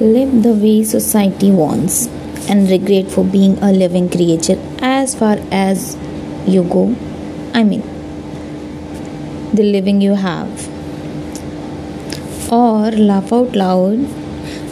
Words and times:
Live 0.00 0.42
the 0.42 0.52
way 0.52 0.82
society 0.82 1.52
wants 1.52 2.08
and 2.48 2.68
regret 2.68 3.08
for 3.08 3.24
being 3.24 3.56
a 3.62 3.70
living 3.70 4.08
creature 4.10 4.58
as 4.82 5.14
far 5.14 5.38
as 5.52 5.96
you 6.48 6.64
go. 6.64 6.96
I 7.54 7.62
mean, 7.62 7.82
the 9.54 9.62
living 9.62 10.00
you 10.00 10.14
have. 10.14 10.68
Or 12.50 12.90
laugh 12.90 13.32
out 13.32 13.54
loud 13.54 14.00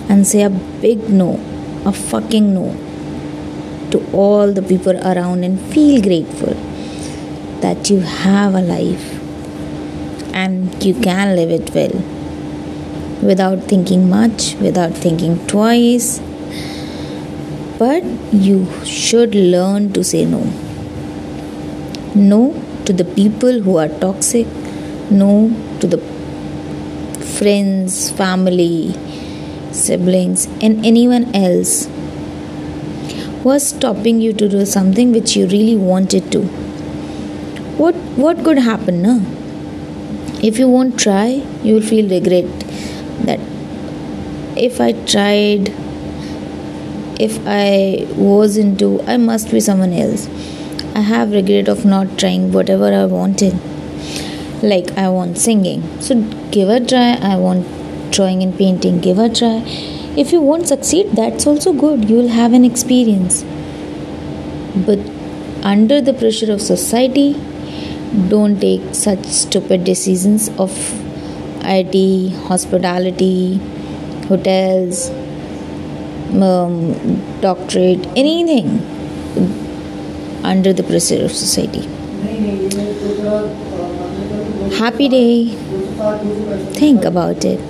and 0.09 0.27
say 0.27 0.43
a 0.43 0.51
big 0.51 1.09
no, 1.09 1.39
a 1.87 1.93
fucking 1.93 2.53
no 2.53 2.75
to 3.93 4.05
all 4.13 4.53
the 4.53 4.63
people 4.63 4.97
around 5.07 5.45
and 5.45 5.61
feel 5.73 6.03
grateful 6.03 6.55
that 7.61 7.89
you 7.89 8.01
have 8.01 8.57
a 8.57 8.61
life 8.61 9.23
and 10.35 10.83
you 10.83 10.95
can 10.95 11.37
live 11.37 11.53
it 11.53 11.73
well 11.73 12.22
without 13.23 13.63
thinking 13.65 14.09
much, 14.09 14.55
without 14.57 14.93
thinking 14.93 15.39
twice. 15.47 16.21
But 17.79 18.05
you 18.33 18.67
should 18.85 19.35
learn 19.35 19.93
to 19.93 20.05
say 20.05 20.25
no. 20.25 20.43
No 22.15 22.55
to 22.85 22.93
the 22.93 23.05
people 23.05 23.61
who 23.61 23.77
are 23.77 23.89
toxic, 23.89 24.47
no 25.11 25.51
to 25.81 25.87
the 25.87 25.99
friends, 27.39 28.11
family, 28.11 28.95
siblings, 29.73 30.47
and 30.61 30.85
anyone 30.85 31.35
else 31.35 31.89
who 33.43 33.51
are 33.51 33.59
stopping 33.59 34.21
you 34.21 34.33
to 34.33 34.49
do 34.49 34.65
something 34.65 35.13
which 35.13 35.37
you 35.37 35.47
really 35.47 35.77
wanted 35.77 36.31
to. 36.33 36.43
What 37.83 37.95
what 38.25 38.45
could 38.45 38.59
happen, 38.59 39.03
no? 39.03 39.21
If 40.43 40.59
you 40.59 40.69
won't 40.69 40.99
try, 40.99 41.43
you 41.63 41.75
will 41.75 41.89
feel 41.93 42.09
regret 42.09 42.62
that 43.27 43.41
if 44.57 44.81
I 44.81 44.93
tried, 44.93 45.69
if 47.21 47.39
I 47.47 48.07
was 48.17 48.57
into, 48.57 49.01
I 49.03 49.17
must 49.17 49.51
be 49.51 49.61
someone 49.61 49.93
else. 49.93 50.29
I 50.95 51.01
have 51.01 51.33
regret 51.33 51.69
of 51.69 51.85
not 51.85 52.19
trying 52.19 52.53
whatever 52.53 52.93
I 52.93 53.07
wanted. 53.07 53.55
Like 54.63 54.93
I 54.97 55.09
want 55.09 55.39
singing, 55.39 55.83
so 56.01 56.21
give 56.51 56.69
a 56.69 56.79
try. 56.79 57.15
I 57.15 57.37
want 57.37 57.67
drawing 58.13 58.43
and 58.43 58.57
painting, 58.57 59.01
give 59.01 59.19
a 59.19 59.29
try. 59.29 59.63
If 60.17 60.31
you 60.33 60.41
won't 60.41 60.69
succeed, 60.69 61.13
that's 61.13 61.47
also 61.47 61.73
good. 61.73 62.09
You 62.09 62.17
will 62.17 62.29
have 62.29 62.53
an 62.53 62.65
experience. 62.65 63.43
But 64.87 64.99
under 65.63 66.01
the 66.01 66.13
pressure 66.13 66.53
of 66.53 66.61
society, 66.61 67.33
don't 68.29 68.61
take 68.61 68.95
such 68.95 69.25
stupid 69.25 69.85
decisions 69.85 70.51
of 70.59 70.71
IT, 71.65 72.33
hospitality, 72.49 73.61
hotels, 74.29 75.11
um, 76.41 76.95
doctorate, 77.41 78.07
anything 78.17 78.81
under 80.45 80.73
the 80.73 80.83
pressure 80.83 81.25
of 81.25 81.33
society. 81.33 81.83
Happy 84.79 85.09
day. 85.09 85.49
Think 86.75 87.05
about 87.05 87.45
it. 87.45 87.61